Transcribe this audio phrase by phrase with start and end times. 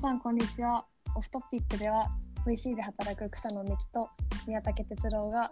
[0.00, 0.84] さんこんにちは
[1.16, 2.08] オフトピックでは
[2.46, 4.08] VC で働く草野美希と
[4.46, 5.50] 宮武哲郎が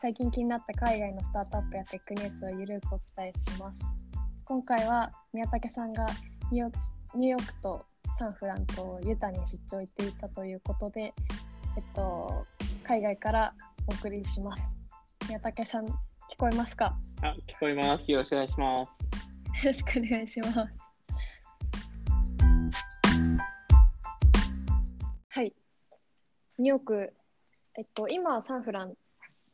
[0.00, 3.82] 最近気になった海外のスタートアップやテックニュースをゆるくお伝えします
[4.46, 6.06] 今回は宮武さんが
[6.50, 7.84] ニューヨークニューヨークと
[8.18, 11.12] サンフランとユタに出張行っていたということで、えっ
[11.94, 12.46] と、
[12.84, 13.54] 海外から
[13.88, 14.62] お送りします
[15.28, 15.90] 宮武さん聞
[16.38, 16.96] こえますか？
[17.20, 18.10] あ、聞こえます。
[18.10, 18.98] よろしくお願いします。
[19.66, 20.81] よろしくお願いします。
[25.34, 25.54] はい。
[26.58, 27.14] ニューヨーク、
[27.78, 28.92] えっと、今、サンフラン。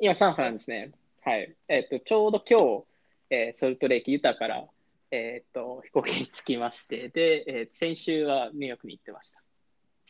[0.01, 0.91] 今、サンフランですね。
[1.23, 1.55] はい。
[1.69, 2.85] えっ、と、ちょうど今日、
[3.31, 4.67] えーソルトレイク、ユタから、
[5.13, 9.41] えっ、と、飛行機に着きまして、で、えー先週はニューヨークに行ってました。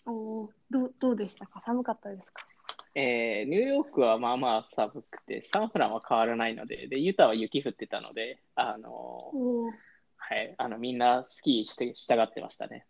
[0.07, 0.13] お
[0.45, 1.61] お、どう、どうでしたか？
[1.61, 2.47] 寒かったですか？
[2.95, 9.71] えーニューヨークはまあまあ寒くて、サンフランは変わらないので、で、ユタは雪降ってたので、あのー
[10.17, 12.87] はい、あの、みんなスキーして、従ってましたね。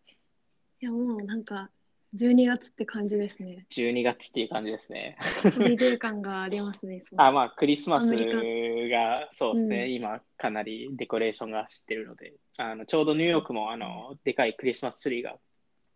[0.79, 1.73] や、もうなんか、
[2.15, 3.67] 12月って感じですね。
[3.71, 5.19] 12月っていう感じですね。
[5.57, 7.03] ホリデー感がありますね。
[7.19, 15.39] あ、まあ、クリスマスが、そうですね、うん今、かなりデコレーションが走ってるので、あのちょうどニューヨークも、あの、でかいクリスマスツリーが、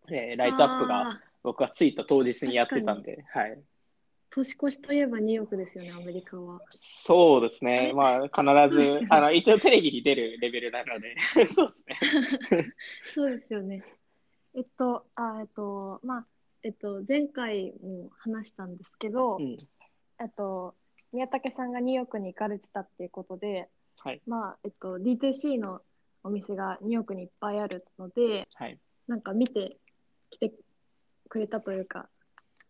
[0.09, 3.59] えーライトアップが、僕が着いた当日にやってたんで、はい。
[4.29, 6.61] 年越しといえばニューヨークですよね、アメリカは。
[6.79, 11.15] そうですあね、れまあ、必ずあの、一応テレビに出るレベルなので、
[11.53, 12.73] そうですね。
[13.15, 13.83] そうですよね。
[14.55, 16.25] えっと、あ、えっと、まあ、
[16.63, 19.57] えっと、前回も話したんですけど、うん、
[20.19, 20.75] えっと、
[21.11, 25.81] 宮武さんがニューヨークに行かれてたっていうことで、はい、まあ、えっと、D2C の
[26.23, 28.79] お店がニューヨークにいっぱいあるので、はい。
[29.07, 29.77] なんか見て
[30.29, 30.53] きて
[31.29, 32.07] くれたというか、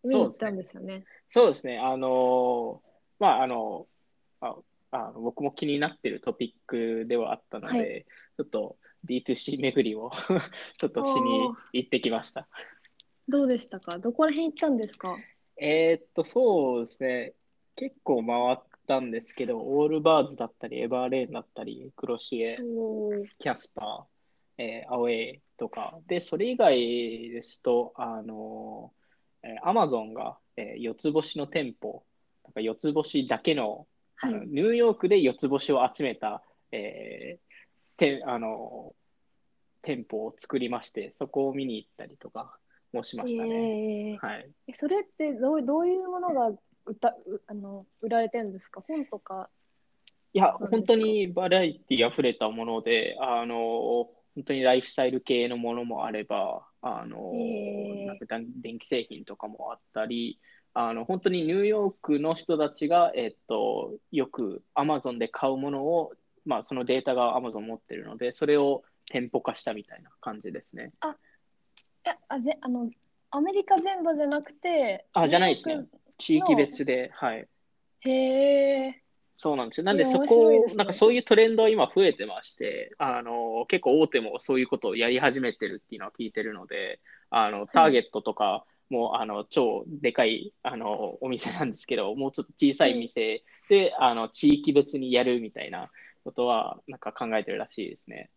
[0.02, 1.04] 見に行ったんですよね。
[1.28, 3.86] そうですね、あのーまあ、あの、
[4.40, 4.56] あ
[4.94, 8.06] あの僕も気になってるトピックではあったので、はい。
[8.36, 10.10] ちょっと D2C 巡りを
[10.78, 12.48] ちょっとしに行ってきました。
[13.28, 13.98] どうでしたか？
[13.98, 15.16] どこら辺行ったんですか？
[15.56, 17.34] えーっと、そうですね、
[17.76, 22.58] 結構回ったんですけど、オールバーズだったり、エバーレーンだったり、クロシエ、
[23.38, 26.76] キャスパー、えーアウェイとか、で、それ以外
[27.30, 28.92] ですと、あの、
[29.42, 32.04] えー、アマゾンが、えー四つ星の店舗、
[32.44, 34.44] なんか四つ星だけの、あはいの。
[34.44, 36.42] ニューヨークで四つ星を集めた、
[36.72, 37.44] えー
[37.96, 38.92] てあの
[39.82, 42.56] 店舗を作りまして、そこを見に行ったりとか
[42.92, 44.14] もしましたね。
[44.14, 44.50] えーはい。
[44.66, 46.48] えそれってどうどういうものが
[46.86, 48.80] 売ったうあの売られてるんですか？
[48.80, 49.48] 本とか。
[50.32, 58.26] いや、本当にバラエティ溢れたもので、あの、本当にライフスタイル系のものもあれば、あの、へーなんか
[58.60, 60.40] 電気製品とかもあったり、
[60.74, 66.12] あの、本当にニューヨークの人たちが、えっと、よくアマゾンで買うものを、
[66.44, 70.92] まあ、そのデータがアマゾン持ってるので、それを店舗化したみたいな感じですね。
[72.06, 72.90] えあぜあの
[73.30, 75.06] アメリカ全土じゃなくて。
[75.12, 75.86] あじゃないですね
[76.18, 77.48] 地域別で、はい。
[78.02, 78.10] ク。
[78.10, 79.02] へえ。
[79.36, 79.84] そうなんですよ。
[79.84, 95.90] なんでいやそ面白いですねこ、なんかそういうトレンドは今増えてまして、あの、結構大手もそういうことをやり始めてるっていうのは聞いてるので、あの、ターゲットとかも、あの、超でかい、あの、お店なんですけど、 もうちょっと小さい店で、あの、地域別にやるみたいな
[96.24, 98.30] ことは、なんか考えてるらしいですね。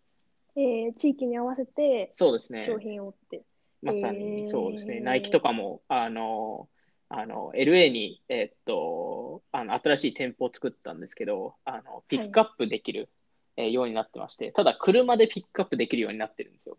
[0.55, 2.63] えー、地域に合わせてそうですね。
[2.63, 3.43] 商品を売って。
[3.83, 4.99] まさへにーそうですね。
[5.01, 6.67] ナイキとかも、あの、
[7.09, 13.09] あの、LA に、えっと、あの、新しい店舗を作ったんですけど、あの、ピックアップできる、
[13.55, 16.77] えーようになってまして、ただ車でピックアップできるようになってるんですよ。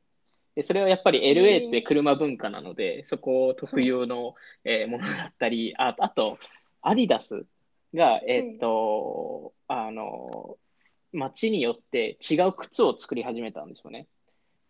[0.58, 6.36] で、それはやっぱり LA って車文化なので、そこ特有の、えーものだったり、ああと、
[6.82, 7.46] アディダス
[7.94, 10.56] が、えっと、あの、
[11.12, 14.08] 街によって違う靴を作り始めたんですよね。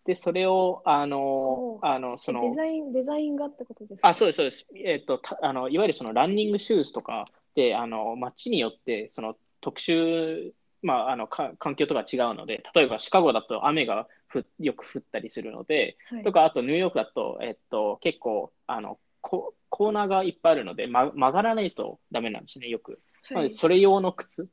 [0.05, 4.09] で、それを、あのあの、その、デザインデザインがってことですか？
[4.09, 4.67] あ、そうです、そうです。
[4.75, 7.25] えっと、たあの、いわゆるそのランニングシューズとか
[7.55, 23.01] で、あの、街によって、その特殊、まあ、あの、か環境とか違うので、例えばシカゴだと雨がふよく降ったりするので、はいとか、あとニューヨークだと、えっと、結構、あの、ココーナーがいっぱいあるので、ま、曲がらないとダメなんですね、よく。
[23.31, 24.49] なはいそれ用の靴、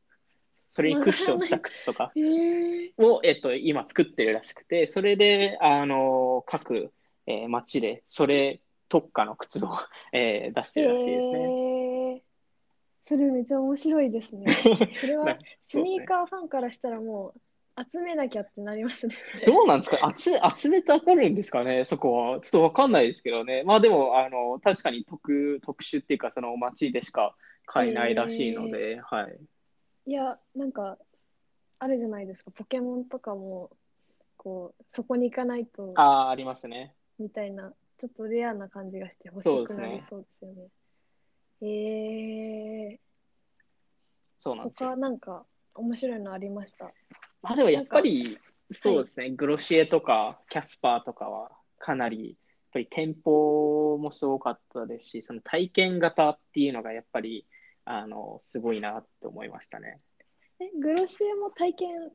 [0.70, 2.12] それにクッションした靴とか
[2.98, 6.92] を、えっと、今作ってるらしくて、それで、あの、各、
[7.28, 9.70] えー街で、それ特化の靴を、
[10.12, 12.22] えー出してるらしいですね。
[13.08, 14.46] それめっちゃ面白いですね。
[15.00, 17.42] それはなスニーカーファンからしたらもう
[17.92, 19.16] 集めなきゃってなりますね。
[19.46, 20.14] どうなんですか？
[20.18, 21.84] 集集めたがるんですかね？
[21.86, 22.40] そこは。
[22.40, 23.64] ちょっとわかんないですけどね。
[23.66, 27.36] まあでも、あの、確かに特、特殊っていうか、その街でしか
[27.66, 29.40] 買えないらしいので、はい。
[30.08, 30.98] いや、なんか、
[31.80, 32.52] あるじゃないですか。
[32.52, 33.72] ポケモンとかも、
[34.38, 36.96] こう、そこに行かないと、ああ、ありますね。
[37.20, 37.74] みたいな。
[37.98, 40.68] ちょっとレアな感じがして欲しくなりそうですよね。
[41.62, 42.98] えー、
[44.38, 44.90] そうなんですよ。
[44.90, 46.92] 他なんか面白いのありました？
[47.46, 48.38] まあでもやっぱり、
[48.72, 52.36] そうですね、グロシエとかキャスパーとかはかなり、やっ
[52.74, 57.46] ぱり店舗もすごかったですし、その体験型っていうのがやっぱり、
[57.86, 60.00] あの、すごいなって思いましたね。
[60.60, 62.12] え、グロシエも体験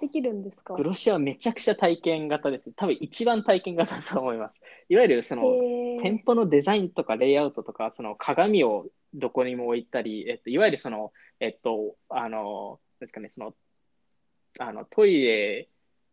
[0.00, 0.74] できるんですか？
[0.74, 2.72] グロシエはめちゃくちゃ体験型です。
[2.72, 4.54] 多分一番体験型だと思います。
[4.88, 13.54] いわゆるその、えー店舗のデザインとかレイアウトとか、その鏡をどこにも置いたり、えっと、いわゆるその、えっと、あの、なんですかね、その、
[14.58, 15.68] あのトイレ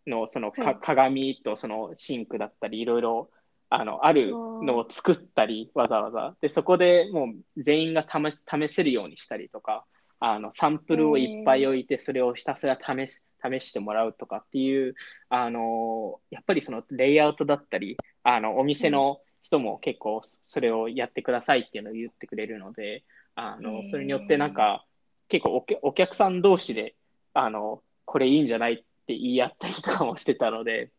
[0.05, 0.77] のそのか、はい。
[0.81, 3.29] 鏡とそのシンクだったり、いろいろ
[3.69, 6.35] あのあるのを作ったり、わざわざ。
[6.41, 7.25] で、そこでも
[7.57, 9.85] う全員が試試せるようにしたりとか、
[10.19, 14.95] あのサンプルをいっぱい置いて、それをひたすら試し試してもらうとかっていう、
[15.29, 23.03] あのやっぱりそのレイアウトだったり、あのお店の人も結構それをやってくださいっていうのを言ってくれるので、
[23.35, 24.85] あのそれによってなんか
[25.27, 26.95] 結構お客お客さん同士で
[27.33, 30.91] あのこれいいんじゃないって言い合ったりとかもしてたので、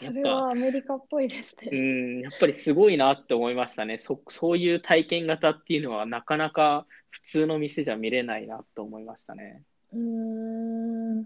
[0.00, 1.80] やっそれぱはアメリカっぽいですうね。
[2.20, 3.98] ん、やっぱりすごいなって思いましたね。
[3.98, 9.64] そ、そういう体験型っていうのはなかなか普通の店じゃ見れないなと思いましたね。
[9.92, 11.24] うーん。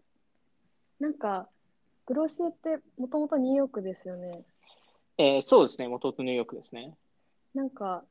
[1.00, 1.49] なんか、
[2.06, 4.44] グロシエってもともとニューヨークですよね。
[5.19, 5.88] えーそうですね。
[5.88, 6.96] 元々ニューヨークですね。
[7.55, 8.05] なんか、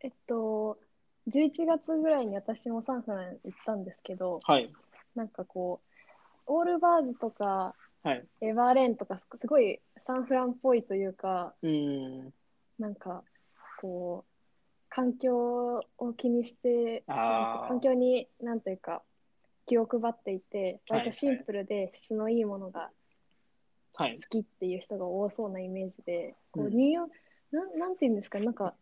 [0.00, 0.78] えっと、
[1.26, 4.72] 11月ぐらいに私もサンフラン行ったんですけど、はい。
[5.18, 7.74] なんかこう、オールバーズとか、
[8.04, 8.24] はい。
[8.40, 12.32] エバーレーンとか、すごいサンフランっぽいというか、うん。
[12.78, 13.24] なんか、
[13.80, 14.32] こう、
[14.88, 19.02] 環境を気にして、環境に、なんというか、
[19.66, 22.90] 気を配っていて、はい割とシンプルで質のいいものが
[23.94, 24.20] はい。
[24.20, 27.12] 好きっていう人が多そうなイメージで、こううんニューヨーク、
[27.56, 28.74] なんなんていうんですか、なんか、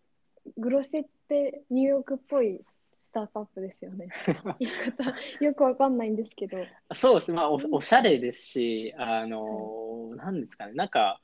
[0.59, 2.76] グロシェってニューヨークっぽいス
[3.17, 4.09] タートアップですよね。
[4.61, 5.15] 言い方、
[5.45, 6.59] よくわかんないんですけど。
[6.93, 7.37] そうですね。
[7.37, 10.75] まあ、お、おしゃれですし、あの、なんですかね。
[10.75, 11.21] なんか、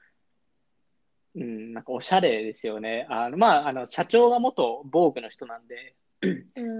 [1.34, 3.06] うん、なんかおしゃれですよね。
[3.10, 5.94] あの、まあ、あの、社長が元防具の人なんで、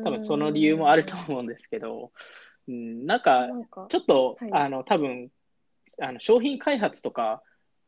[0.05, 2.13] 多分その理由もあると思うんですけど、
[2.69, 5.31] うん、なんか、なんか、ちょっと、はいあの、多分、
[6.01, 7.43] あの、商品開発とか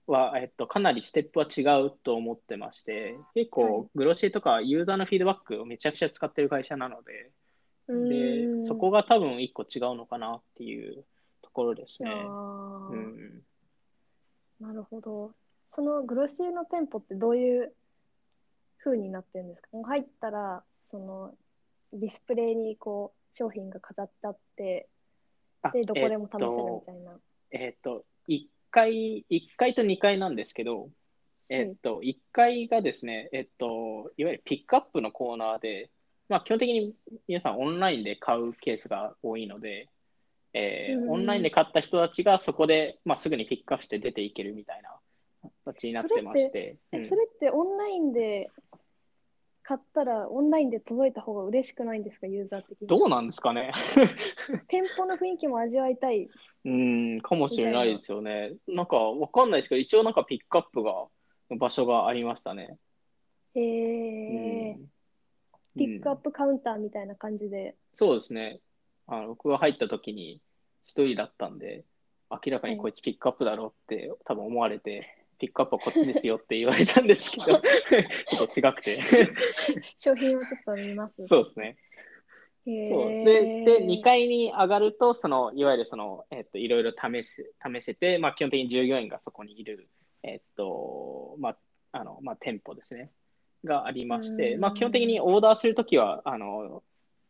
[0.07, 7.31] は、えっと、かなりステップは違うと思ってまして、結はい構、グロシエとかユーザーのフィードバックをめちゃくちゃ使ってる会社なので、
[7.89, 11.05] で、そこが多分一個違うのかなっていう
[11.43, 12.11] ところですね。
[12.11, 13.43] あうーん。
[14.61, 15.33] なるほど。
[15.75, 17.75] そのグロシエの店舗ってどういう
[18.79, 19.69] 風になってるんですか？
[19.83, 21.35] 入ったら、その
[21.93, 24.89] ディスプレイにこう商品が飾ってあって、
[25.63, 27.13] あで、どこでも試せるみえたいな。
[27.13, 30.89] っと、えっと、1階、一階と2階なんですけど、
[31.49, 35.91] えっと、1階がですね、えっと、いわゆるピックアップのコーナーで、
[36.29, 36.95] まあ、基本的に
[37.29, 39.89] 皆さんオンラインで買うケースが多いので、
[40.55, 44.91] えーうんオンラインで買った人たちがそこで、まあ、すぐにピックアップして出ていけるみたいな
[45.65, 48.51] 形になってまして、うんえそれってオンラインで
[49.65, 52.87] 買ったら、オンラインで届いた方が嬉しくないんですか、ユーザー的に？
[52.87, 53.73] どうなんですかね。
[54.69, 56.29] 店舗の雰囲気も味わいたい。
[56.65, 58.55] うん、かもしれないですよね。
[58.67, 61.07] なんかわかんないですけど、一応なんかピックアップが、
[61.59, 62.79] 場所がありましたね。
[63.55, 64.91] えうーん
[65.77, 67.77] ピックアッうんプカウンターみたいな感じで。
[67.93, 68.61] そうですね。
[69.07, 70.41] あの僕が入った時に
[70.87, 71.85] 一人だったんで、
[72.31, 77.45] 明らかにこいつピックアップだろうって多分思われて、ピックアップはこっちですよって言われたんですけど、
[78.27, 79.03] ちょっと違くて。
[79.99, 81.27] 商品をちょっと見ます。
[81.27, 81.77] そうですね。
[82.87, 83.25] そう。
[83.25, 89.89] で、で、2階に上がると、その、いわゆるその、えっと、いろいろ試せ、試せて、まあ、基本的に従業員がそこにいる、
[90.23, 91.57] えっと、まあ、
[91.93, 93.11] あの、まあ、店舗ですね、
[93.65, 94.61] がありまして、うん。
[94.61, 96.83] まあ、基本的にオーダーするときは、あの、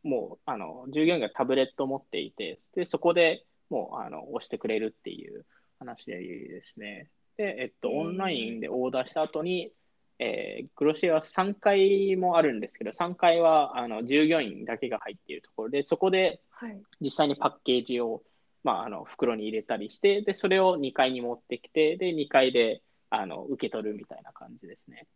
[0.05, 5.45] もう、あの、従業員がタブレットを持っていて、で、そこでもう、あの、押してくれるっていう
[5.79, 7.11] 話ですね。
[7.37, 9.73] で、えっと、オンラインでオーダーした後に、
[10.19, 16.81] えー、グロシエは3階もあるんですけど、3階はあの従業員だけが入っているところで、そこではい。
[17.01, 18.23] 実際にパッケージを、
[18.63, 25.07] まあ、あの袋に入れたりして、で、それを2階に持ってきて、で、2階であの受け取るみたいな感じですね。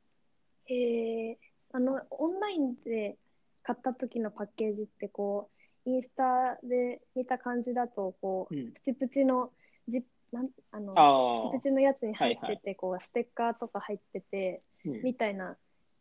[0.69, 1.37] えー、
[1.73, 3.17] あの、オンラインで
[3.62, 5.49] 買った時のパッケージって、こ
[5.87, 9.50] う、インスタで見た感じだと、こう、うんプチプチの
[9.88, 10.02] ジ
[10.33, 15.56] なんあの、プチプチのやつに入ってて、こう、ステッカーとか入ってて、うんみたいな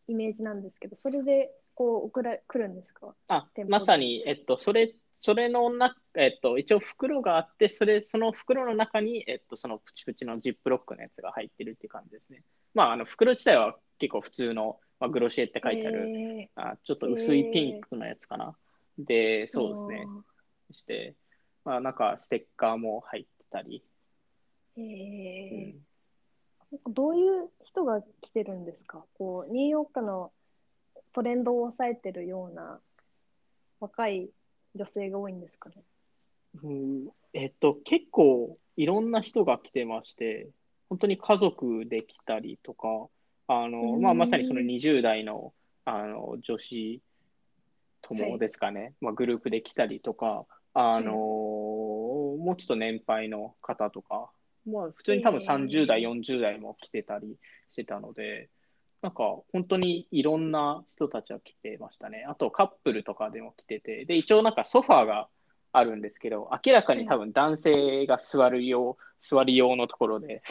[0.08, 3.14] イメージなんですけど、それで、こう、送ら、来るんですか？
[3.28, 12.44] あまさに、えっと、それそれのな、えっと、一応袋があって、それ、その袋の中に、えっと、そのプチプチのジップロックのやつが入ってるっていう感じですね。
[12.74, 18.56] まあ、あの、袋自体は結構普通の、まあ、グロシエって書いてある、えあちょっと薄いピンクのやつかな。
[19.00, 20.08] で、ーそうですね。
[20.72, 21.16] して、
[21.66, 23.84] まあ、なんかステッカーも入ってたり。
[24.78, 25.97] えうーんなんか
[26.88, 29.04] どういう人が来てるんですか？
[29.18, 30.32] こうニューヨークの
[31.14, 32.80] トレンドを抑えてるような
[33.80, 34.30] 若い
[34.76, 35.76] 女性が多いんですかね？
[36.64, 40.50] うんえっと、結構いろんな人が来てまして、
[40.90, 43.08] 本当に家族で来たりとか、
[43.48, 44.02] あの、うん。
[44.02, 45.54] まあ、まさにその20代の、
[45.86, 47.02] あの女子はい
[48.02, 54.30] 友ですかね、まあ、グループで来たりとか、あのもうちょっと年配の方とか、
[54.68, 57.38] まあ、普通に多分えー30代、40代も来てたり
[57.72, 58.50] してたので、
[59.02, 62.26] なんか本当にいろんな人たちが来てましたね。
[62.28, 65.30] あとカップルとかでも来てて、で、一応なんかソファーが
[65.72, 70.42] あるんですけど、明らかに多分男性が座る用、座り用のところで、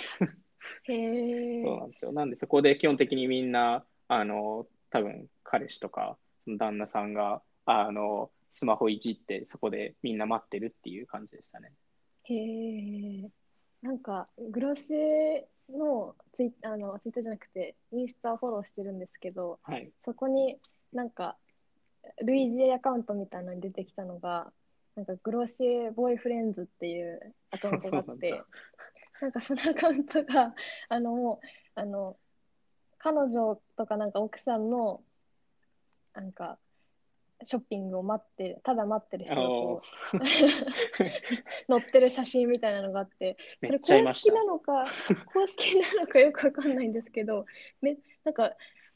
[0.85, 2.13] へえ そうなんですよ。
[2.13, 11.73] なんでそこで基本的にみんな、あの、多分彼氏とか、旦那さんが、あの、スマホいじって、そこでみんな待ってるっていう感じでしたね。
[12.25, 13.31] へえ
[13.83, 19.91] なんかグロシエのツイあのツイッターじゃなくてインスタフォローしてるんですけどはい。
[20.05, 20.59] そこに
[20.93, 21.37] なんか
[22.23, 24.53] ルイジエアカウントみたいなのに出てきたのが
[24.95, 28.43] なんかグロシエボーイフレンズっていうアカウントがあって
[29.21, 30.55] なんかそのアカウントが
[30.89, 32.17] あのもうあの
[32.99, 35.03] 彼女とかなんか奥さんの
[36.15, 36.59] なんか
[37.45, 39.83] ショッピングを待ってただ待ってる人がこ
[40.15, 44.33] う載 ってる写真みたいなのがあってめそれ公式。
[44.33, 44.87] なのか
[45.33, 47.45] 公式なのかよくわかんないんですけど
[47.81, 48.53] めなんか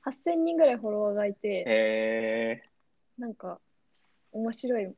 [0.07, 2.63] 8000人ぐらいフォロワーがいてえ
[3.19, 3.61] なんか
[4.33, 4.95] 面白い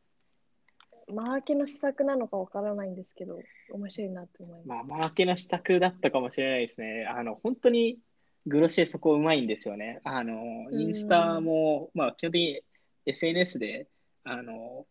[1.09, 3.39] マーケの施策なのかわからないんですけど
[3.73, 4.87] 面白いなと思いー、ます。
[4.87, 7.07] まあ、マーケの施策だったかもしれないですね。
[7.07, 7.99] あの、本当に
[8.47, 10.01] グロシエそこうまいんですよね。
[10.05, 12.63] あの、インスタも、まあ、基本的に
[13.07, 13.89] SNS で、
[14.25, 14.87] あの、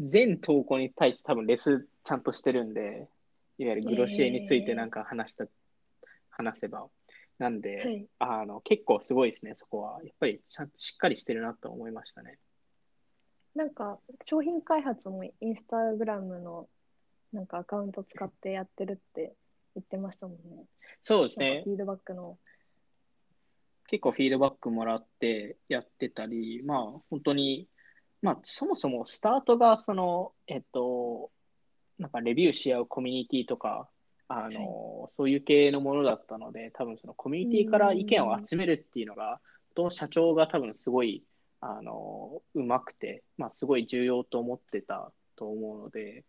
[0.00, 3.08] 全投稿に対して多分レスちゃんとしてるんで、
[3.58, 5.46] いわゆるグロシエについてなんか話した、
[6.30, 6.88] 話せば。
[7.38, 10.00] なんで、はい、あの、結構すごいですね、そこは。
[10.04, 12.38] やっぱりちゃんとしっかりしてるなと思いましたね。
[13.54, 16.68] なんか商品開発もインスタグラムの
[17.32, 19.32] なんかアカウント使ってやってるって
[19.76, 20.64] 言ってましたもんね。
[21.02, 21.70] そうですねフ。
[21.70, 22.38] ィードバックの。
[23.86, 27.68] 結構フィードバックもらってやってたり、まあ本当に、
[28.22, 31.30] まあそもそもスタートがその、えっと、
[31.98, 33.88] なんかレビューし合うコミュニティとか、
[34.28, 39.40] あの、そういう系のものだったので、多分そのコミュニティから意見を集めるっていうのが、
[39.74, 41.22] と社長が多分すごい、
[41.60, 46.24] あの、うまくて、まあすごい重要と思ってたと思うので、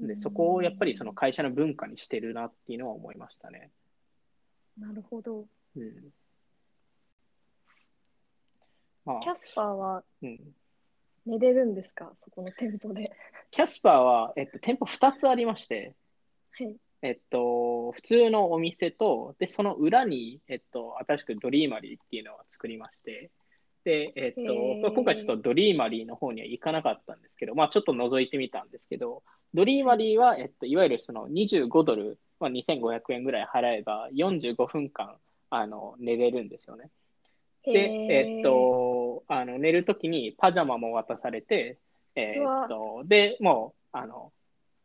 [0.00, 3.70] で、そこをやっぱりその会社の文化にしてるなっていうのは思いましたね。
[4.78, 5.46] なるほど。
[5.76, 6.10] うん。
[9.04, 10.38] まあキャスパーはうん、
[11.26, 12.12] 寝れるんですか？
[12.16, 13.12] そこの店舗で。
[13.50, 15.94] キャスパーは、えっと、店舗2つありまして、
[16.52, 16.76] はい。
[17.02, 23.30] えっと、普通のお店と、で、その裏に、えっと、新しくドリーマリーっていうのを作りまして、
[23.84, 29.22] で、えっとへー、今回ちょっとドリーマリーの方には行かなかったんですけど、まあちょっと覗いてみたんですけど、
[29.54, 35.16] ドリーマリーは、えっと、いわゆるその25ドル、まあ、2500円ぐらい払えば45分間、
[35.48, 36.90] あの、寝れるんですよね。
[37.64, 41.78] で、えっと、あの寝るときにパジャマも渡されて、
[42.14, 44.32] えーっと、で、もう、あの、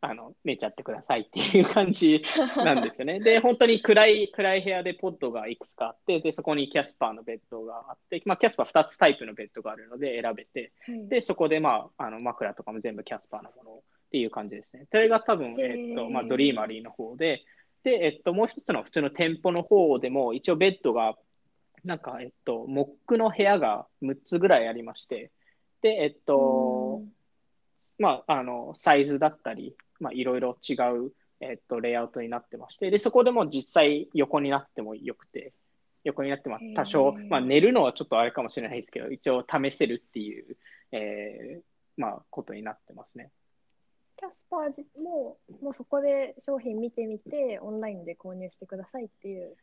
[0.00, 2.22] あの、寝ちゃってくださいっていう感じ
[2.56, 3.18] なんですよね。
[3.18, 13.80] で、本当に暗い、暗い部屋でポッドがいくつかあって、で、そこにキャスパーのベッドがあって、まあ、キャスパー2つタイプのベッドがあるので選べて、はい、で、そこで、まあ、あの枕とかも全部キャスパーのものっ
[14.10, 14.86] ていう感じですね。
[14.90, 17.42] それが多分、えっと、まあ、ドリーマリーの方で、
[17.82, 21.16] で、えっと、もう一つの普通の店舗の方でも、一応ベッドが、
[21.86, 25.30] なんか、えっと、モックの部屋が6つぐらいありまして、
[25.82, 27.02] で、えっと、
[27.98, 35.52] まあ、あの、サイズだったり、まあ、いろいろ違う、えっと、レイアウトになってまして、で、そこでも実際横になってもよくて、
[36.04, 40.56] 横になっても多少まあ、寝るのはちょっとあれかもしれないですけど、一応試せるっていう、
[40.92, 41.62] えー、
[41.96, 43.30] まあ、ことになってますね。
[44.18, 49.56] キャスパーじももうそこで商品見てみて、オンラインで購入してくださいっていう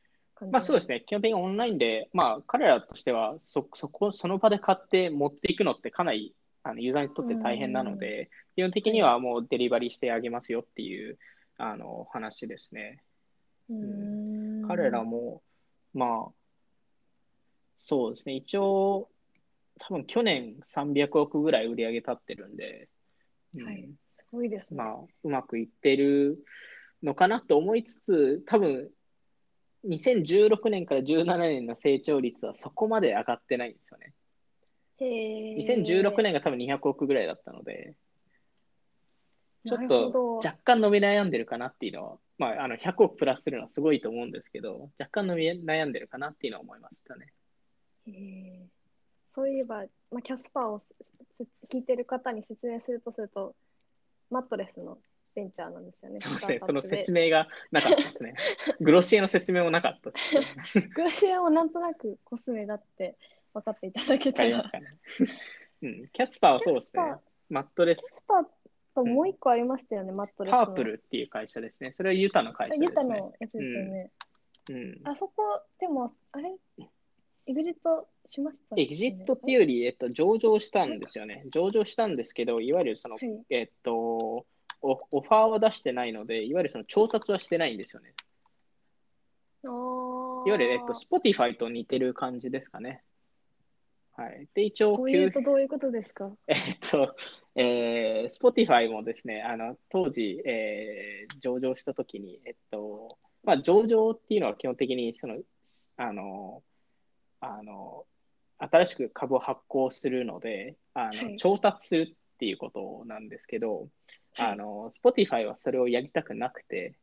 [0.51, 0.95] まあそうですね。
[0.95, 11.17] ね、基本的にオンラインで、まあ彼らとしてはそ、そこ、その場で買って持っていくのってかなりあのユーザーにとって大変なので、基本的にはもうデリバリーしてあげますよっていう
[11.57, 13.03] あの話ですね。
[13.69, 15.41] うーん彼らも、
[15.93, 16.31] まあ、
[17.79, 19.09] そうですね、一応、
[19.79, 22.87] 多分去年300億ぐらい売り上げ立ってるんで、
[23.55, 23.89] うんはい。
[24.09, 24.77] すごいですね。
[24.77, 26.43] まあ、うまくいってる
[27.03, 28.89] のかなと思いつつ、多分
[29.87, 34.13] 2016年から17年の成長率はそこまで上がってないんですよね。
[34.99, 35.57] へえ。
[35.57, 37.95] 2016年が多分200億ぐらいだったので、
[39.65, 47.33] ちょっと若干伸び悩んでるかなっていうのは、まあ、あの100億プラスするのはすごいと思うんですけど、若干伸び悩んでるかなっていうのは思いましたね。
[48.07, 48.67] へえ
[49.29, 50.83] そういえば、まあ、キャスパーを
[51.39, 53.55] せ聞いてる方に説明するとすると、
[54.29, 54.99] マットレスの
[55.35, 56.19] ベンチャーなんですよね。
[56.19, 58.35] そうですねその説明がなかったですね。
[58.81, 60.35] グロシエの説明もなかったです
[60.79, 60.89] ね。
[60.95, 63.17] グラシアもなんとなくコスメだって
[63.53, 64.49] 分かっていただけたら。
[64.49, 64.87] りますかね。
[65.83, 67.01] うん、キャスパーはそうですね。
[67.49, 68.45] マットレスキャ、スパー
[68.95, 70.65] ともう一個ありましたよね、マットレスの。
[70.65, 71.91] パープルっていう会社ですね。
[71.91, 73.19] それはユタの会社ですユタね。
[73.19, 74.11] のやつですよね。
[74.69, 76.55] うん、あそこ、でも、あれ？
[77.45, 81.43] エグジットしました、エグジットっていうより、えっと、上場したんですよね。
[81.51, 84.45] 上場したんですけど、いわゆるその、はいえっと、
[84.83, 88.13] オオファーは出してないので、いわゆるその調達はしてないんですよね。
[89.63, 93.01] いわゆる、えっと、Spotify と似てる感じですかね。
[94.15, 94.47] はい。
[94.53, 96.29] で、一応、こういうとどういうことですか？
[96.47, 96.57] えっ
[96.91, 97.15] と、
[97.55, 105.37] えー、Spotify もですね、あの、当時、えー上場したときに、えっと、まあ、上場っていうのは基本的に、その、
[105.97, 106.61] あの、
[107.39, 108.05] あの、
[108.59, 113.89] 新しく株を発行するので、あの、はい調達するっていうことなんですけど、はい
[114.37, 116.95] あの、Spotify はそれをやりたくなくて、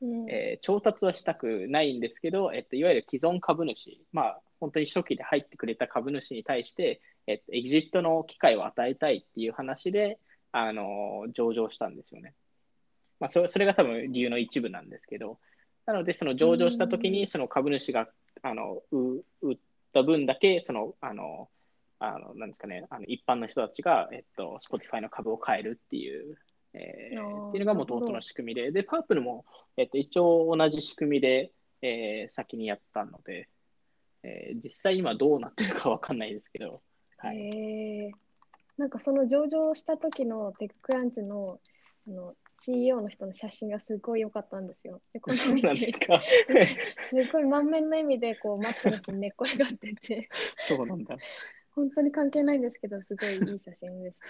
[0.00, 10.18] うんえー調達はしたくないんですけど、えっと、いわゆる既存株主、まあ、本当に初期で入ってくれた株主に対して、えっと、エグジットの機会を与えたいっていう話で、
[10.52, 12.34] あの上場したんですよね。
[13.20, 15.38] まあ、それそれが多分理由の一部なんですけど、
[15.86, 18.08] なので、その上場したときうに、その株主が
[18.42, 19.56] あのう売っ
[19.92, 21.48] た分だけ、その、あの、
[21.98, 26.36] あのなんですかね、あの一般の人たちが、えっと、Spotify の株を買えるっていう、
[26.74, 29.44] えーっていうのがもともとの仕組みで、で、パープルも、
[29.76, 33.48] えっと、一応同じ仕組みで、えー先にやったので、
[34.22, 36.82] えー実際今どうなってるかわかんないですけど、
[37.18, 37.36] はい。
[37.38, 38.10] へえ
[38.76, 41.58] なんかその上場した時のテッククランチの
[42.06, 45.00] あの CEO の人の写真がすごい良かったんですよ。
[45.12, 46.20] でこそうのなんですか？
[47.08, 51.16] すごい満面の笑みでこうマットレスに寝っ転がってて、そうなんだ。
[51.70, 54.26] 本当に関係ないんですけど、すごいいい写真でした。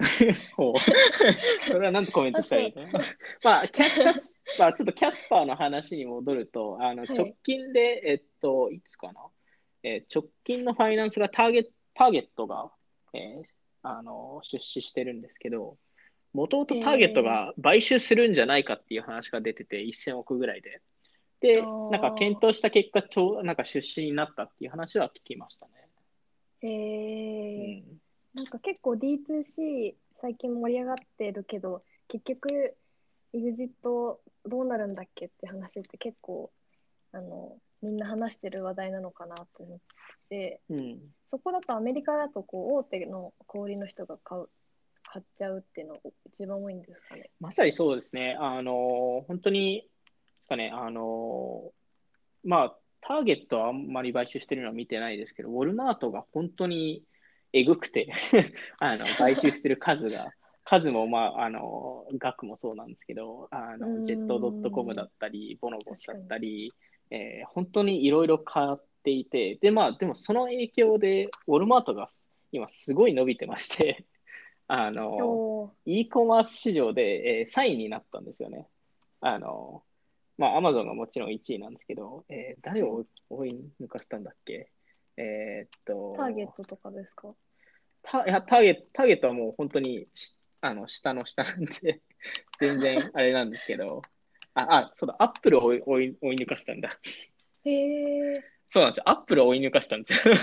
[0.56, 0.74] ほう。
[1.60, 2.88] それは何とコメントしたらいいの？
[3.44, 7.12] まあ、キャキャスパー、ちょっとキャスパーの話に戻ると、あのはい。
[7.12, 9.26] 直近で、えっと、いつかな、
[9.82, 12.70] えー直近のファイナンスがターゲットターゲットが、
[13.14, 13.44] えー
[13.82, 15.78] あの出資してるんですけど、
[16.34, 20.80] もともとターゲットが買収するんじゃないかっていう話が出てて、1000億ぐらいで。
[21.40, 21.90] で、あー。
[21.90, 25.72] なんか検討した結果、ちょうなんか出資になったっていう話は聞きましたね。
[26.62, 28.00] へえうん
[28.34, 32.76] なんか結構 D2C 最近盛り上がってるけど、結局
[33.34, 34.20] EXIT ど
[34.60, 36.50] うなるんだっけって話って結構
[37.12, 39.78] あのみんな話してる話題なのかなと思っ
[40.28, 44.48] て、うんそこだとアメリカだとこう大手の小売りの人が買う
[45.12, 47.30] 買っちゃうっていうのが一番多いんですかね。
[47.40, 48.36] まさにそうですね。
[48.38, 49.88] あの、本当に、
[50.48, 51.72] かね、あの、
[52.44, 57.02] まあ、ターゲットはあんまり買収してるのは見てないですけど、ウォルマートが本当に
[57.52, 58.12] えぐくて
[58.80, 60.32] あの、買収してる数が、
[60.64, 66.72] 数も、まあ、あの、額もそうなんですけど、あの、ジェットドットコムだったり、ボノボスだったり、
[67.10, 72.08] えー本当にいろいろ買っていて、で、まあ、でもその影響で、ウォルマートが
[72.52, 74.04] 今すごい伸びてまして、
[74.68, 78.68] あの、e コマース市場で、えー3位になったんですよね。
[79.20, 79.82] あの、
[80.38, 84.70] まあ、アマゾンがもちろん1位なんですけど、えー誰を追い抜かしたんだっけ？
[85.16, 87.34] えーっと、ターゲットとかですか？
[88.02, 92.00] タいやターゲット、ターゲットはもう本当にしあの下の下なんで、
[92.60, 94.02] 全然あれなんですけど、
[94.54, 96.90] あ、あそうだ、アップルを追い追い追い抜かしたんだ。
[97.64, 98.34] へえ
[98.68, 99.02] そうなんですよ。
[99.08, 100.34] アップルを追い抜かしたんですよ。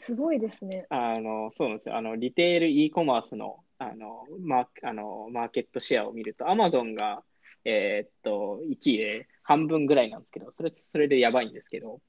[0.00, 0.86] すごいですね。
[0.90, 1.96] あの、そうなんですよ。
[1.96, 7.24] あの、リテール e コマースの、あの、マーあのマーケットシェアを見ると、アマゾンが、
[7.64, 12.00] えーっと、1位で半分ぐらいなんですけど、それ、それでやばいんですけど、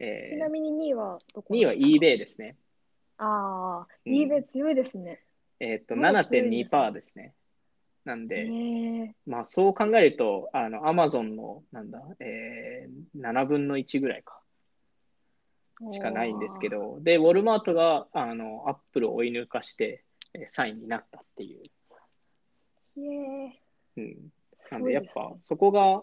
[0.00, 2.56] えちなみに2位はどこ2位は eBay ですね。
[3.18, 5.22] ああ、うん eBay 強いですね。
[5.60, 7.34] えーっと、まだ強いですね7.2%ですね。
[8.04, 14.40] なんで、まあ、そう考えると、あの、アマゾンの、なんだ、えー、7分の1ぐらいか、
[15.92, 16.70] しかないんですけ。
[16.70, 21.62] ど、で、ウォルマートが、あの、アップルを追い抜かして、えー3位になったっていう。
[23.96, 24.32] うん。
[24.70, 26.02] なんで、やっぱ、そこが、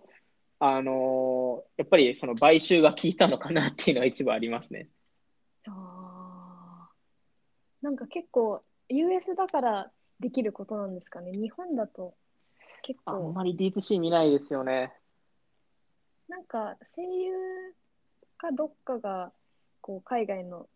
[0.59, 4.89] あのーやっぱりその買収が効いたのかなっていうのは一部ありますね。
[5.67, 11.31] あーなんか結構 US だからできることなんですかね。
[11.33, 12.15] 日本だと
[12.81, 14.93] 結あん構、まり D2C 見ないですよね。
[16.27, 17.33] なんか声優
[18.37, 19.31] かどっかが
[19.81, 20.67] こう海外の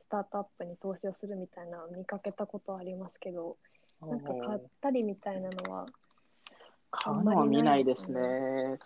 [0.00, 3.56] スタートアップに投資をするみたいなのを見かけたことはありますけど、
[4.08, 5.86] なんか買ったりみたいなのは、
[6.92, 8.20] 買うのは見ないですね。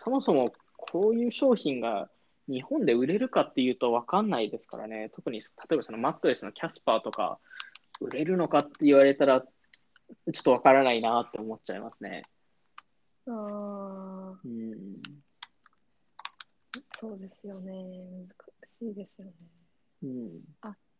[0.03, 2.09] そもそもこういう商品が
[2.47, 5.09] 日本で売れるかっていうと分かんないですからね。
[5.13, 7.37] 特に例えばそのマットレスのキャスパーとか
[7.99, 9.47] 売れるのかって言われたらちょ
[10.29, 12.23] っと分からないなって思っちゃいますね。
[13.27, 15.01] ああ、うん。
[16.99, 17.73] そうですよね。
[17.73, 18.27] 難
[18.65, 19.33] しいですよね。
[20.03, 20.41] うん。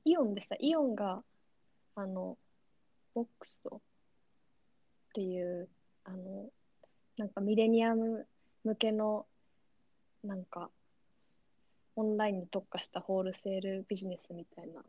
[0.07, 0.55] イオンでした。
[0.59, 1.21] イオンが、
[1.95, 2.37] あの、
[3.13, 3.79] ボックストっ
[5.13, 5.67] ていう、
[6.05, 6.49] あの、
[7.17, 8.27] なんかミレニアム
[8.63, 9.25] 向けの、
[10.23, 10.69] なんか、
[11.95, 14.83] オンラインに特化したホールセールビジネスみたいな。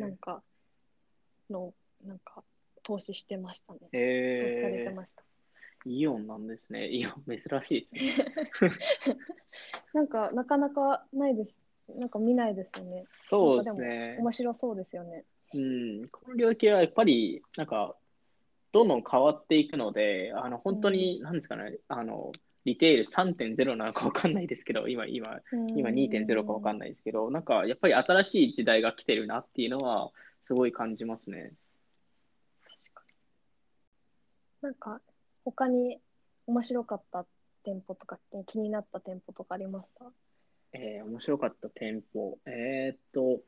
[0.00, 0.42] なんか、
[1.48, 1.72] の、
[2.04, 2.42] なんか、
[2.82, 3.78] 投資してましたね。
[3.82, 4.92] 投資へされてえ。
[4.92, 5.22] ました。
[5.86, 6.88] イオンなんですね。
[6.88, 8.34] イオン珍しいですね。
[9.94, 11.54] なんか、なかなかないです。
[11.94, 13.04] なんか見ないですよね。
[13.20, 14.16] そうですね。
[14.18, 15.24] 面白そうですよね。
[15.54, 17.96] うん、この領域はやっぱり、なんか、
[18.72, 22.32] どんどん変わっていくので、あの、本当に、なんですかね、あの、
[22.64, 25.40] リテール3.0なのかわかんないですけど、 今、今、
[25.74, 26.78] 今2.0かわかんない。
[26.80, 31.52] ないですけど、なんか、やっぱり新しい時代が来てるなっていうのは、すごい感じますね。
[32.62, 33.12] 確かに。
[34.62, 35.00] なんか、
[35.44, 35.98] 他に
[36.46, 37.26] 面白かった
[37.64, 40.12] 店舗とか、気になった店舗とかありました？
[40.72, 42.38] えー面白かった店舗。
[42.44, 43.42] えーっと、で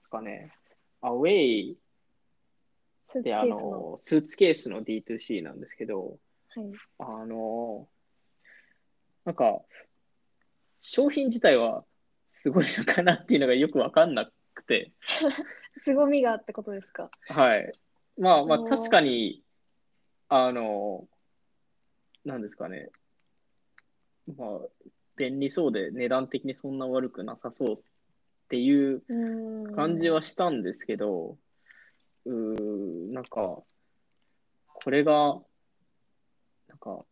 [0.00, 0.52] すかね、
[1.00, 1.78] アウェイ
[3.10, 3.56] スーツケで、あースの。
[3.58, 6.18] の、スーツケースの D2C なんですけど、
[6.54, 6.70] はい。
[6.98, 7.88] あの、
[9.24, 9.60] なんか、
[10.80, 11.84] 商品自体は
[12.30, 14.92] すごいのかなっていうのがよくわかんなくて、
[15.82, 17.10] 凄みがってことですか？
[17.28, 17.72] はい。
[18.16, 19.42] まあまあ、確かに、
[20.28, 21.08] あの、
[22.24, 22.90] なんですかね、
[24.36, 24.60] まあ、
[25.16, 27.82] 便利そうで値段的にそんな悪くなさそうっ
[28.48, 29.02] ていう。
[29.74, 31.36] 感じはしたんですけど、
[32.26, 33.62] うーなんか、
[34.66, 35.40] これが、
[36.68, 37.04] なんか、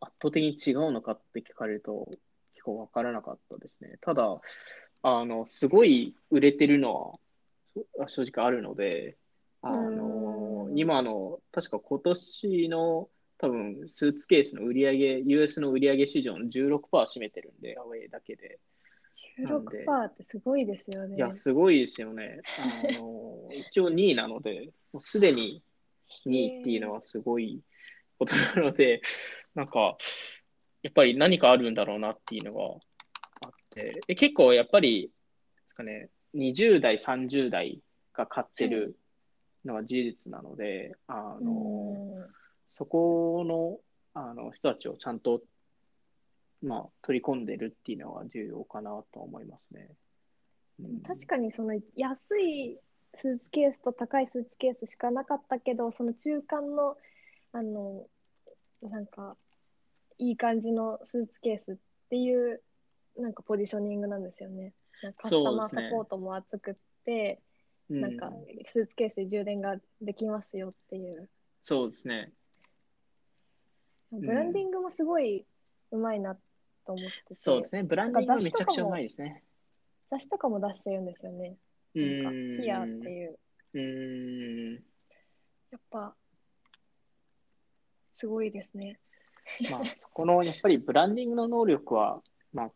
[0.00, 2.08] 圧倒的に違うのかって聞かれると、
[2.54, 3.98] 結構わからなかったですね。
[4.00, 4.40] ただ、
[5.02, 7.18] あの、すごい売れてるの
[7.96, 9.16] は正直あるので、
[9.62, 18.58] あのう、ん今の、確か今年の多分スーツケースの売り上げ、US の売り上げ市場の16%占めてるんで、アウェイだけで。
[19.12, 21.16] 16%ってすごいですよね。
[21.16, 22.40] いや、すごいですよね。
[22.58, 25.62] あの、一応2位なので、もうすでに
[26.26, 27.60] 2位っていうのはすごい
[28.18, 29.00] ことなので、
[29.54, 29.96] なんか、
[30.82, 32.64] やっぱり何かあるんだろうなっていうのが
[33.42, 35.10] あって、で結構やっぱり、で
[35.68, 37.80] すかね、20代、30代
[38.12, 38.96] が買ってる
[39.64, 42.34] のは事実なので、あうの、ん。
[42.70, 43.78] そこの
[44.14, 45.42] あの人たちをちゃんと、
[46.62, 49.88] まあ、取り込んでるっていうのは重要かなと思いますね。
[50.80, 51.00] うん。
[51.00, 52.78] 確かにその安い
[53.16, 56.96] スーツケースと高いスーツケースしかなかったけど、その中間の、
[57.52, 58.06] あの、
[58.82, 59.36] なんか、
[60.18, 61.76] いい感じのスーツケースっ
[62.10, 62.62] ていう、
[63.16, 64.72] なんかポジショニングなんですよね。
[65.16, 66.74] カスタマーサポートも厚くっ
[67.04, 67.40] て、
[67.90, 68.32] うんなんか
[68.72, 71.28] スーツケースで充電ができますよっていう。
[71.62, 72.32] そうですね。
[74.14, 75.44] んブランディングもすごい
[75.90, 76.34] うまいな
[76.86, 77.82] と思ってて、そうですね。
[77.82, 79.42] ブランディングはめちゃくちゃうまいですね。
[80.10, 81.56] 雑誌とかも出してるんですよね。
[81.94, 82.62] うなんか。
[82.62, 83.38] ヒアっていう。
[83.74, 84.84] うーん。
[85.70, 86.14] やっぱ、
[88.16, 88.98] すごいですね。
[89.70, 92.70] まあ、そこのやっぱりブランディングの能力は、まあ、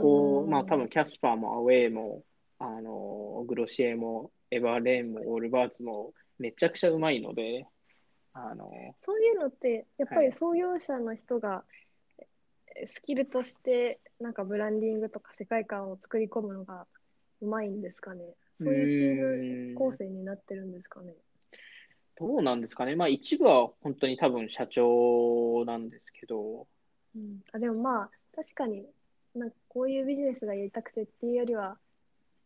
[0.00, 2.22] こう、まあ、多分キャスパーもアウェイも、
[2.58, 7.66] あの、グロシエも、エバーレーンも、オールバーツも、めちゃくちゃうまいので、
[8.34, 11.64] あの、そういうのって、やっぱはいり創業者の人が、
[12.76, 16.86] えスキルとして、なんかブランディングとか世界観を作り込むのが
[17.40, 18.22] うまいんですかね？
[18.64, 21.14] そういうチーム構成になってるんですかね。
[22.18, 22.94] どうなんですかね。
[22.94, 26.66] まあ、一部は本当に多分社長なんですけど、
[27.16, 28.86] うん、あでもまあ、確かに、
[29.34, 31.78] なんかこういうビジネスがやりたくてっていうよりは、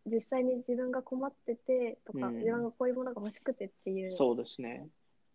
[0.06, 4.10] 実際に自分が困っててとか、うん自分がこういうものが欲しくてっていう。
[4.10, 4.88] そうですね。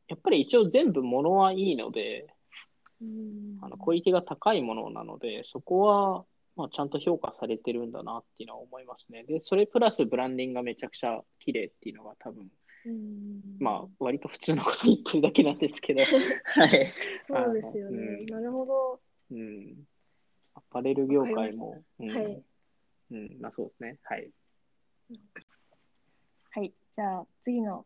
[0.08, 2.28] やっぱり一応全部物はいいので、
[3.02, 9.24] うんあのクオリティが高いものなので、そこは、まあ、ちゃんと評価されてるんだなっていうのは思いますね。
[9.24, 12.50] で、それプラスブランディングがめちゃくちゃ綺麗っていうのが多分、
[12.86, 16.02] うんまあ、割と普通のこと言ってるだけなんですけど、
[16.46, 16.94] はい。
[17.28, 17.98] そうですよね。
[17.98, 19.02] うんなるほど。
[19.32, 19.88] うん。
[20.56, 22.44] アパレル業界も、うんはい。
[23.12, 24.00] うん、まあそうですね。
[24.04, 24.32] はい。
[26.52, 26.74] はい。
[26.96, 27.86] じゃあ、次の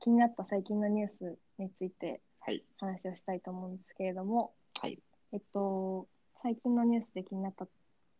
[0.00, 2.64] 気になった最近のニュースについてはい。
[2.78, 4.98] 話をしたいと思うんですけれども、はい。
[5.32, 6.06] えっと、
[6.42, 7.66] 最近のニュースで気になった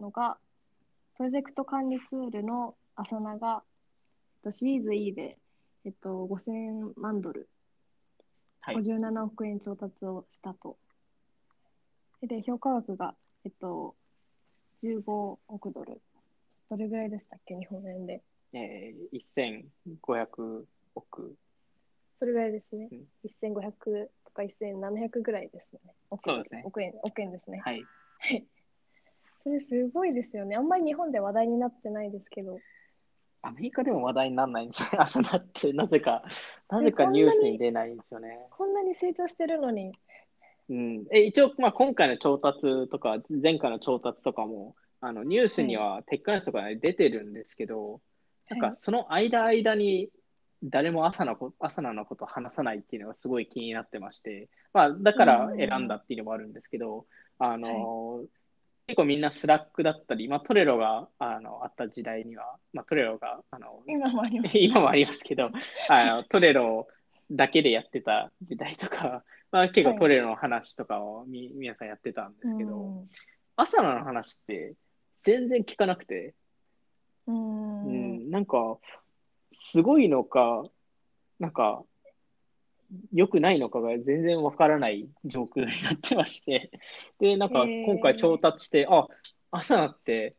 [0.00, 0.38] のが、
[1.16, 3.62] プロジェクト管理ツールのアサナが、
[4.36, 5.38] えっと、シリーズ E で、
[5.84, 7.48] えっと、5000万ドル、
[8.60, 8.76] はい。
[8.76, 10.76] 57億円調達をしたと。
[12.22, 13.94] で、評価額が、えっと、
[14.82, 16.00] 15億ドル。
[16.70, 18.22] どれぐらいでしたっけ、日本円で。
[18.52, 19.58] えー、
[20.04, 21.36] 1500億。
[22.18, 23.06] それぐらいですねうん。
[23.42, 25.94] 1500とか1700ぐらいですよね。
[26.10, 27.60] 億そうですね億円、億円ですね。
[27.64, 27.86] はい。
[29.48, 30.56] それすごいですよね。
[30.56, 32.58] あんまり日本で話題になってないですけど。
[33.40, 34.88] アメリカでも話題にならないんですよ。
[35.00, 36.22] 朝なって、なぜか、
[36.68, 38.46] なぜかニュースに出ないんですよね。
[38.50, 39.92] こんなに成長してるのに。
[40.68, 48.00] うん、え一応、まあ、今回の調達とか、前回の調達とかも、あのニュースにはテックアナリストとかで出てるんですけど、
[48.50, 50.10] なんはいかその間間に
[50.64, 57.06] 誰も朝のこ朝菜のことを話さないっていうのがすごい気になってまして、まあ、だから選んだっていうのもあるんですけど、
[57.38, 58.24] あの
[58.88, 64.56] 結構みんな Slack だったり、まあ、 Trello があのあった時代には、まあ、 Trello があの今もあります。
[64.56, 65.50] 今もありますけど、
[65.90, 66.88] あの Trello
[67.30, 73.04] だけでやってた時代とか、 まあ、結構はい Trello の話とかをみ、皆さんやってたんですけど、
[73.56, 74.74] Asana の話って
[75.16, 76.34] 全然聞かなくて、
[77.26, 77.84] うん。
[77.84, 78.28] ううん。
[78.28, 78.78] ん、なんか、
[79.52, 80.64] すごいのか、
[81.38, 81.84] なんか、
[83.12, 86.70] 良くないのかが全然わからない状況になってまして、
[87.18, 89.06] で、なんか今回調達して、あ、
[89.50, 90.36] 朝なって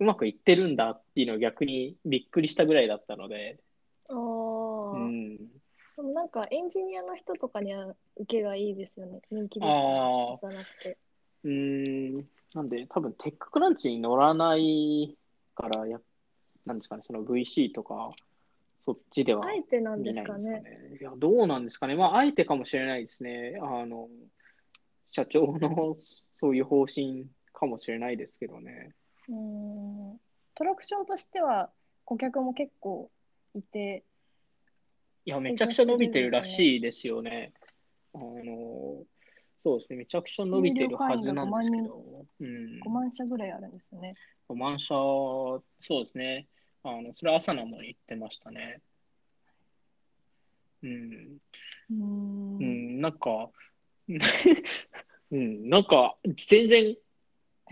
[0.00, 3.58] うまくいってるんだっていうのを逆にびっくりしたぐらいだったので、
[4.08, 5.36] ああ、うん、
[5.96, 9.20] でもなんかエンジニアの人とかには受けがいいですよね。
[9.30, 9.70] 人気です。
[11.44, 15.16] うーん、なんで、多分テッククランチに乗らない
[15.54, 16.00] から、や、
[16.66, 18.10] なんですかね、その VC とか、
[18.84, 20.60] そっちではあえてなんですかね。
[20.60, 20.98] ね。
[21.00, 21.94] いや、どうなんですかね。
[21.94, 23.54] まあ、あえてかもしれないですね。
[23.62, 24.10] あの、
[25.10, 25.94] 社長の
[26.34, 28.94] そういう方針かもしれないですけどね。
[29.30, 30.20] うん。
[30.54, 31.70] トラクションとしては
[32.04, 33.10] 顧客も結構
[33.54, 34.04] いて、
[35.24, 37.54] いや、めちゃくちゃ伸びてるらしいですよね。
[38.12, 39.02] あの、
[39.62, 44.14] そうですね、めちゃくちゃ伸びてるはずなんですけど、うん、5万社ぐらいあるんですよね。
[44.50, 46.48] 5万社、そうですね。
[46.84, 48.80] あの、それは朝のも言ってましたね。
[50.82, 51.38] うん、
[51.90, 52.62] うんう。
[52.62, 53.50] ん、なんか、
[55.32, 56.16] うん、なんか、
[56.48, 56.94] 全然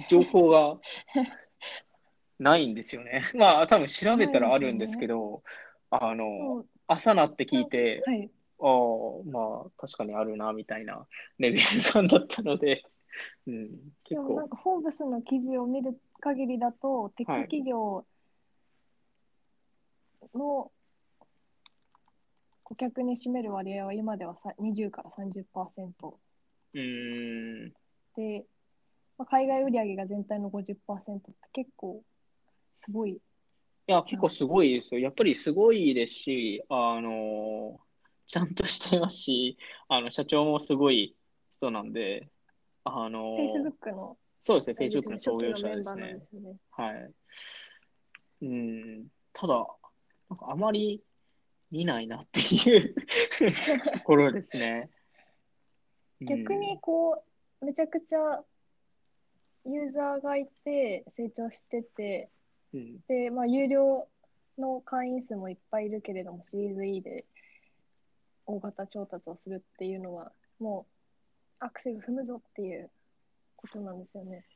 [0.09, 0.81] 情報が
[2.40, 3.22] ないんですよね。
[3.35, 5.42] まあ、多分調べたらあるんですけど、
[5.90, 8.31] あの、朝なって聞いて、はい。
[8.61, 11.07] ああ、まあ、確かにあるな、みたいな
[11.38, 12.83] レベル感だったので、
[13.46, 18.07] うん、で結構、もなんか、フォーブスの記事を見る限りだと、テックはい企業
[20.35, 20.71] の
[22.63, 26.19] 顧客に占める割合は今ではさ20から30%
[26.75, 27.73] うーん、
[28.17, 28.45] で、
[29.19, 30.75] まあ、海外売上が全体の50%
[31.17, 32.03] って結構
[32.79, 33.13] すごい。
[33.13, 33.21] い
[33.87, 35.01] や、結構すごいですよ。
[35.01, 37.81] やっぱりすごいですし、あの、
[38.27, 39.59] ちゃんとしてますし、
[39.89, 41.17] あの、社長もすごい
[41.53, 42.29] 人なんで、
[42.85, 46.27] あの、Facebook のそうですね、あれです Facebook のね創業初期のメンバー者ですね。
[46.31, 46.57] すよね。
[46.71, 47.15] はい。
[48.43, 49.67] うん、ただ、
[50.33, 51.03] なんかあまり
[51.71, 52.95] 見ないなっていう
[53.92, 54.88] ところですね。
[56.23, 57.23] 逆にこ
[57.61, 58.42] う、めちゃくちゃ
[59.66, 62.31] ユーザーがいて成長してて、
[62.73, 64.09] うん、うん、で、まあ、有料
[64.57, 67.27] の会員数もいっぱいいるけれども、シリーズ E で
[68.47, 70.87] 大型調達をするっていうのは、も
[71.61, 72.90] うアクセル踏むぞっていう
[73.57, 74.47] ことなんですよね。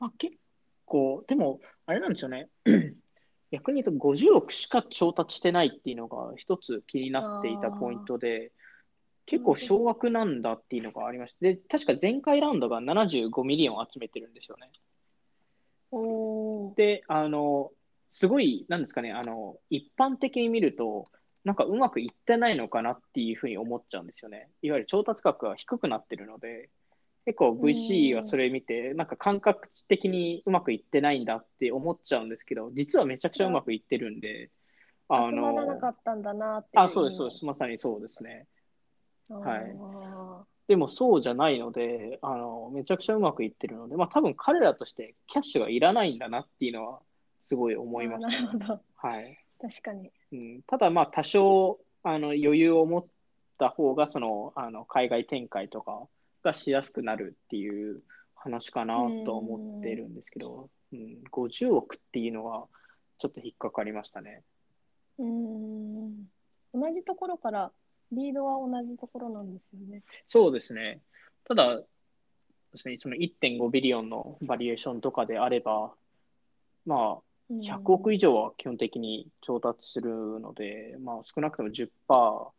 [0.00, 0.34] まあ、結
[0.86, 2.48] 構、でも、あれなんですよね。
[3.50, 8.52] 逆に言うと50億しか調達してないっていうのが一つ気になっていたポイントで、
[9.26, 14.70] 結構少額なんだっていうのがありまして、で、確か前回ラウンドが75 million 集めてるんですよね。
[15.92, 16.76] おー。
[16.76, 17.70] で、あの、
[18.12, 21.06] すごい、なんですかね、あの、一般的に見ると、
[21.44, 24.48] なんかうまくいってないのかなっていうふうに思っちゃうんですよね。
[24.62, 26.68] いわゆる調達額が低くなってるので、
[27.26, 34.50] 結構 VC はそれ見て、なんか感覚的にうまくいってないんだって思っちゃうんですけど、実はめちゃくちゃうまくいってるんで、
[35.08, 37.44] あ集まらなのか、ったんだなってあ、そうです、そうです。
[37.44, 38.46] まさにそうですね。
[39.28, 47.00] はいあでもそうじゃないので、あの、めちゃくちゃうまくいってるので、まあ多分彼らとしてキャッシュがいらないんだなっていうのは
[47.42, 48.36] すごいー思いましたね。
[48.36, 48.80] あーなるほど。
[48.94, 49.36] はい。
[49.60, 50.12] 確かに。
[50.32, 53.06] うん、ただまあ多少あの余裕を持っ
[53.58, 56.06] た方がそのあの海外展開とか
[56.42, 58.02] がしやすくなるっていう
[58.34, 62.66] 話かなと思ってるんですけど、うん、50億っていうのは
[63.18, 64.42] ちょっと引っかかりましたね。
[65.18, 66.28] うーん。
[66.72, 67.72] 同じところから
[68.12, 70.02] リードは同じところなんですよね。
[70.28, 71.00] そうですね。
[71.44, 71.86] ただ、で
[72.76, 75.92] すね、その1.5ビリオンのバリエーションとかであれば、
[76.86, 77.18] まあ、
[77.50, 82.52] うん100億以上は基本的に調達するので、まあ、少なくとも10%は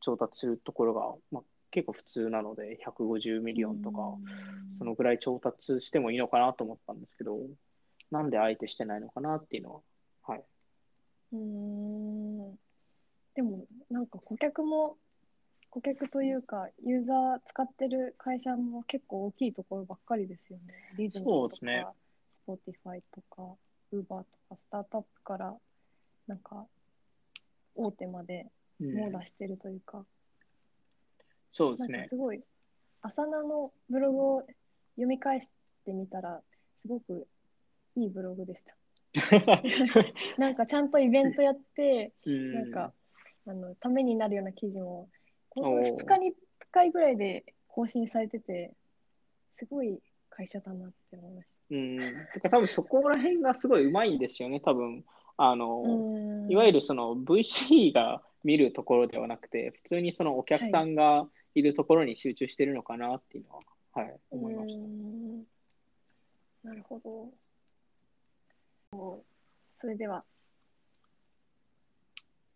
[0.00, 1.42] 調達するところが、まあ、
[1.74, 4.16] 結構普通なので、150 million とか、
[4.78, 7.36] そのぐらい調達してもいいのかなと思ったんですけど、
[8.12, 9.82] なんであえてしてないのかなっていうの
[10.22, 10.44] は、はい。
[11.32, 12.54] うーん
[13.34, 14.96] でもなんか顧客も
[15.70, 20.74] 顧客というかユーザー使ってる会社も結構大きいところばっかりですよね。
[20.96, 21.92] ディズニーとそうですねか、
[22.30, 23.42] Spotify とか、
[23.90, 25.56] Uber とか、スタートアップから
[26.28, 26.68] なんか
[27.74, 28.46] 大手まで
[28.80, 30.04] うん網羅してるというか、
[31.54, 31.98] そうですね。
[32.00, 32.42] かすごい、
[33.02, 34.40] 浅野のブログを
[34.96, 35.48] 読み返し
[35.86, 36.42] てみたら、
[36.76, 37.28] すごく
[37.96, 38.76] いいブログでした。
[40.36, 42.92] なんかちゃんとイベントやって、うんなんか、
[43.46, 45.08] あの、ためになるような記事も、
[45.50, 46.34] このおー2日に1
[46.72, 48.74] 回ぐらいで更新されてて、
[49.56, 51.98] すごい会社だなって思いましうん。
[51.98, 55.04] だから多分そこら辺がすごいうまいんですよね、多分。
[55.36, 55.56] あた。
[55.56, 63.62] の、うんいわゆるその VC が見るところではなくて、普通にそのお客さんがいるところに集中してるのかなっていうのは、
[63.92, 65.44] はい、思いましうん
[66.64, 67.30] なるほど。
[69.76, 70.24] それでは、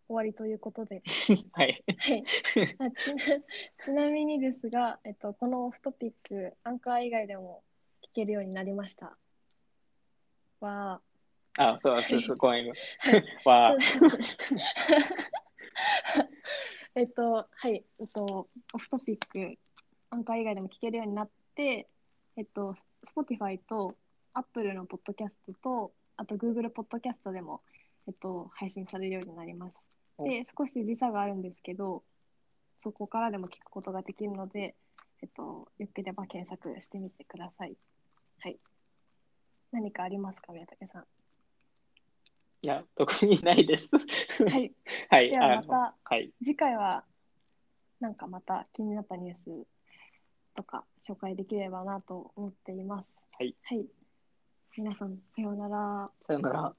[0.07, 1.01] 終わりということで。
[1.01, 1.11] た。
[1.53, 1.83] はい。
[1.85, 2.23] はい、
[2.79, 3.25] あちな
[3.85, 7.63] ちなみにですが、えっと、このオフトピック、アンカー以外でも
[8.01, 9.15] 聞けるようになりました。
[10.59, 11.01] わ
[11.57, 12.69] あ、そうそうそう、ごめん。
[12.69, 12.75] はい
[13.45, 15.38] はー。
[16.99, 19.57] えっと、はい、えっと、オフトピック、
[20.09, 21.87] アンカー以外でも聞けるようになって、
[22.35, 22.75] えっと、
[23.15, 23.95] Spotify と
[24.33, 27.61] Apple のポッドキャストと、あと Google ポッドキャストでも、
[28.05, 29.81] えっと、配信されるようになります。
[30.17, 32.03] で、少し時差があるんですけど、
[32.79, 34.75] そこからでも聞くことができるので、
[35.21, 37.77] えっと、よければ検索してみてください。
[38.41, 38.59] はい。
[39.71, 41.05] 何かありますか、宮武さん？
[42.61, 43.89] いや、特にないです。
[43.91, 44.73] はい。
[45.09, 45.29] はい。
[45.29, 46.33] ではあまたはい。
[46.43, 47.05] 次回は、
[47.99, 49.65] なんかまた気になったニュース
[50.53, 53.07] とか紹介できればなと思っています。
[53.37, 53.55] はい。
[53.63, 53.87] はい。
[54.77, 56.11] 皆さん、さようなら。
[56.27, 56.75] さよなら。